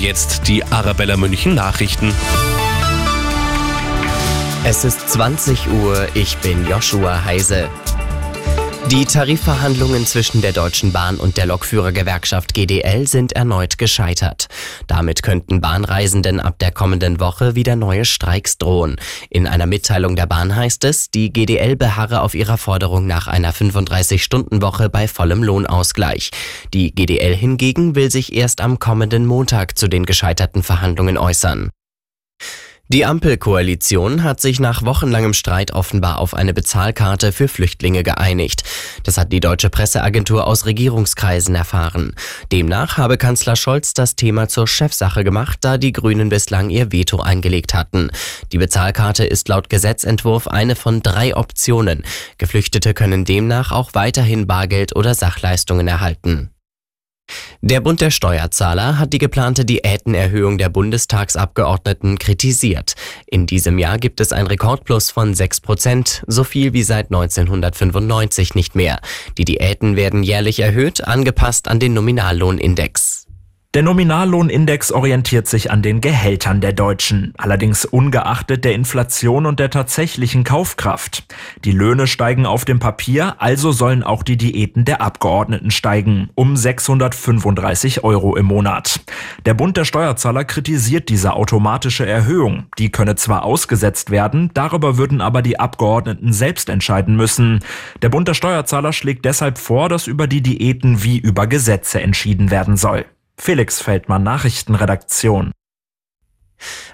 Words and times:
Und 0.00 0.06
jetzt 0.06 0.48
die 0.48 0.64
Arabella 0.64 1.18
München 1.18 1.54
Nachrichten. 1.54 2.14
Es 4.64 4.82
ist 4.82 5.10
20 5.10 5.68
Uhr, 5.70 6.08
ich 6.14 6.38
bin 6.38 6.66
Joshua 6.66 7.22
Heise. 7.22 7.68
Die 8.90 9.04
Tarifverhandlungen 9.04 10.04
zwischen 10.04 10.42
der 10.42 10.50
Deutschen 10.50 10.90
Bahn 10.90 11.18
und 11.18 11.36
der 11.36 11.46
Lokführergewerkschaft 11.46 12.54
GDL 12.54 13.06
sind 13.06 13.30
erneut 13.30 13.78
gescheitert. 13.78 14.48
Damit 14.88 15.22
könnten 15.22 15.60
Bahnreisenden 15.60 16.40
ab 16.40 16.58
der 16.58 16.72
kommenden 16.72 17.20
Woche 17.20 17.54
wieder 17.54 17.76
neue 17.76 18.04
Streiks 18.04 18.58
drohen. 18.58 18.96
In 19.28 19.46
einer 19.46 19.66
Mitteilung 19.66 20.16
der 20.16 20.26
Bahn 20.26 20.56
heißt 20.56 20.82
es, 20.82 21.08
die 21.08 21.32
GDL 21.32 21.76
beharre 21.76 22.20
auf 22.20 22.34
ihrer 22.34 22.58
Forderung 22.58 23.06
nach 23.06 23.28
einer 23.28 23.52
35-Stunden-Woche 23.54 24.90
bei 24.90 25.06
vollem 25.06 25.44
Lohnausgleich. 25.44 26.30
Die 26.74 26.92
GDL 26.92 27.36
hingegen 27.36 27.94
will 27.94 28.10
sich 28.10 28.34
erst 28.34 28.60
am 28.60 28.80
kommenden 28.80 29.24
Montag 29.24 29.78
zu 29.78 29.86
den 29.86 30.04
gescheiterten 30.04 30.64
Verhandlungen 30.64 31.16
äußern. 31.16 31.70
Die 32.92 33.06
Ampelkoalition 33.06 34.24
hat 34.24 34.40
sich 34.40 34.58
nach 34.58 34.84
wochenlangem 34.84 35.32
Streit 35.32 35.70
offenbar 35.70 36.18
auf 36.18 36.34
eine 36.34 36.52
Bezahlkarte 36.52 37.30
für 37.30 37.46
Flüchtlinge 37.46 38.02
geeinigt. 38.02 38.64
Das 39.04 39.16
hat 39.16 39.30
die 39.30 39.38
deutsche 39.38 39.70
Presseagentur 39.70 40.44
aus 40.44 40.66
Regierungskreisen 40.66 41.54
erfahren. 41.54 42.16
Demnach 42.50 42.96
habe 42.96 43.16
Kanzler 43.16 43.54
Scholz 43.54 43.94
das 43.94 44.16
Thema 44.16 44.48
zur 44.48 44.66
Chefsache 44.66 45.22
gemacht, 45.22 45.58
da 45.60 45.78
die 45.78 45.92
Grünen 45.92 46.30
bislang 46.30 46.68
ihr 46.68 46.90
Veto 46.90 47.20
eingelegt 47.20 47.74
hatten. 47.74 48.10
Die 48.50 48.58
Bezahlkarte 48.58 49.24
ist 49.24 49.46
laut 49.46 49.70
Gesetzentwurf 49.70 50.48
eine 50.48 50.74
von 50.74 51.00
drei 51.00 51.36
Optionen. 51.36 52.02
Geflüchtete 52.38 52.92
können 52.92 53.24
demnach 53.24 53.70
auch 53.70 53.94
weiterhin 53.94 54.48
Bargeld 54.48 54.96
oder 54.96 55.14
Sachleistungen 55.14 55.86
erhalten. 55.86 56.50
Der 57.60 57.80
Bund 57.80 58.00
der 58.00 58.10
Steuerzahler 58.10 58.98
hat 58.98 59.12
die 59.12 59.18
geplante 59.18 59.64
Diätenerhöhung 59.64 60.58
der 60.58 60.68
Bundestagsabgeordneten 60.68 62.18
kritisiert. 62.18 62.94
In 63.26 63.46
diesem 63.46 63.78
Jahr 63.78 63.98
gibt 63.98 64.20
es 64.20 64.32
ein 64.32 64.46
Rekordplus 64.46 65.10
von 65.10 65.34
6 65.34 65.60
Prozent, 65.60 66.22
so 66.26 66.44
viel 66.44 66.72
wie 66.72 66.82
seit 66.82 67.06
1995 67.06 68.54
nicht 68.54 68.74
mehr. 68.74 69.00
Die 69.38 69.44
Diäten 69.44 69.96
werden 69.96 70.22
jährlich 70.22 70.60
erhöht, 70.60 71.06
angepasst 71.06 71.68
an 71.68 71.80
den 71.80 71.94
Nominallohnindex. 71.94 73.09
Der 73.72 73.84
Nominallohnindex 73.84 74.90
orientiert 74.90 75.46
sich 75.46 75.70
an 75.70 75.80
den 75.80 76.00
Gehältern 76.00 76.60
der 76.60 76.72
Deutschen, 76.72 77.32
allerdings 77.38 77.84
ungeachtet 77.84 78.64
der 78.64 78.74
Inflation 78.74 79.46
und 79.46 79.60
der 79.60 79.70
tatsächlichen 79.70 80.42
Kaufkraft. 80.42 81.22
Die 81.64 81.70
Löhne 81.70 82.08
steigen 82.08 82.46
auf 82.46 82.64
dem 82.64 82.80
Papier, 82.80 83.40
also 83.40 83.70
sollen 83.70 84.02
auch 84.02 84.24
die 84.24 84.36
Diäten 84.36 84.84
der 84.84 85.00
Abgeordneten 85.00 85.70
steigen, 85.70 86.30
um 86.34 86.56
635 86.56 88.02
Euro 88.02 88.34
im 88.34 88.46
Monat. 88.46 89.02
Der 89.46 89.54
Bund 89.54 89.76
der 89.76 89.84
Steuerzahler 89.84 90.44
kritisiert 90.44 91.08
diese 91.08 91.34
automatische 91.34 92.04
Erhöhung. 92.04 92.64
Die 92.76 92.90
könne 92.90 93.14
zwar 93.14 93.44
ausgesetzt 93.44 94.10
werden, 94.10 94.50
darüber 94.52 94.98
würden 94.98 95.20
aber 95.20 95.42
die 95.42 95.60
Abgeordneten 95.60 96.32
selbst 96.32 96.70
entscheiden 96.70 97.14
müssen. 97.14 97.60
Der 98.02 98.08
Bund 98.08 98.26
der 98.26 98.34
Steuerzahler 98.34 98.92
schlägt 98.92 99.24
deshalb 99.24 99.58
vor, 99.58 99.88
dass 99.88 100.08
über 100.08 100.26
die 100.26 100.42
Diäten 100.42 101.04
wie 101.04 101.18
über 101.18 101.46
Gesetze 101.46 102.00
entschieden 102.00 102.50
werden 102.50 102.76
soll. 102.76 103.04
Felix 103.40 103.80
Feldmann 103.80 104.22
Nachrichtenredaktion. 104.22 105.52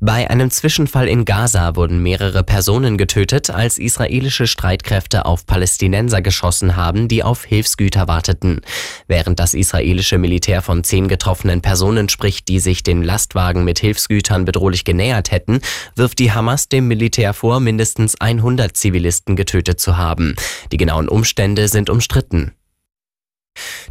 Bei 0.00 0.28
einem 0.28 0.50
Zwischenfall 0.50 1.06
in 1.06 1.24
Gaza 1.24 1.76
wurden 1.76 2.02
mehrere 2.02 2.42
Personen 2.42 2.98
getötet, 2.98 3.48
als 3.48 3.78
israelische 3.78 4.48
Streitkräfte 4.48 5.24
auf 5.24 5.46
Palästinenser 5.46 6.20
geschossen 6.20 6.74
haben, 6.74 7.06
die 7.06 7.22
auf 7.22 7.44
Hilfsgüter 7.44 8.08
warteten. 8.08 8.62
Während 9.06 9.38
das 9.38 9.54
israelische 9.54 10.18
Militär 10.18 10.62
von 10.62 10.82
zehn 10.82 11.06
getroffenen 11.06 11.62
Personen 11.62 12.08
spricht, 12.08 12.48
die 12.48 12.58
sich 12.58 12.82
den 12.82 13.04
Lastwagen 13.04 13.62
mit 13.62 13.78
Hilfsgütern 13.78 14.44
bedrohlich 14.44 14.84
genähert 14.84 15.30
hätten, 15.30 15.60
wirft 15.94 16.18
die 16.18 16.32
Hamas 16.32 16.68
dem 16.68 16.88
Militär 16.88 17.34
vor, 17.34 17.60
mindestens 17.60 18.20
100 18.20 18.76
Zivilisten 18.76 19.36
getötet 19.36 19.78
zu 19.78 19.96
haben. 19.96 20.34
Die 20.72 20.76
genauen 20.76 21.08
Umstände 21.08 21.68
sind 21.68 21.88
umstritten. 21.88 22.52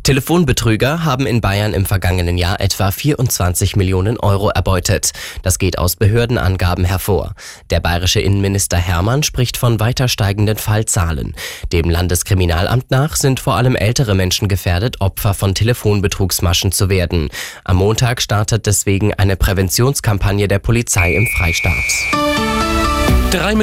Telefonbetrüger 0.04 1.06
haben 1.06 1.28
in 1.28 1.42
Bayern 1.42 1.74
im 1.74 1.86
vergangenen 1.86 2.38
Jahr 2.38 2.60
etwa 2.60 2.90
24 2.90 3.76
Millionen 3.76 4.20
Euro 4.20 4.50
erbeutet. 4.50 5.12
Das 5.44 5.60
geht 5.60 5.78
aus 5.78 5.96
Behördenangaben 5.96 6.86
hervor. 6.86 7.36
Der 7.70 7.80
bayerische 7.80 8.20
Innenminister 8.20 8.78
Hermann 8.78 9.22
spricht 9.22 9.58
von 9.58 9.80
weiter 9.80 10.08
steigenden 10.08 10.58
Fallzahlen. 10.58 11.36
Dem 11.72 11.90
Landeskriminalamt 11.90 12.90
nach 12.90 13.16
sind 13.16 13.40
vor 13.40 13.56
allem 13.56 13.76
ältere 13.76 14.16
Menschen 14.16 14.48
gefährdet, 14.48 15.02
Opfer 15.02 15.36
von 15.36 15.54
Telefonbetrugsmaschen 15.54 16.72
zu 16.72 16.90
werden. 16.90 17.30
Am 17.64 17.78
Montag 17.78 18.22
startet 18.22 18.66
deswegen 18.66 19.14
eine 19.14 19.36
Präventionskampagne 19.36 20.48
der 20.48 20.60
Polizei 20.60 21.14
im 21.16 21.28
Freistaat. 21.28 21.76
Drei 23.32 23.56